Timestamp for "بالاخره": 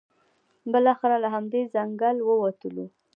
0.71-1.17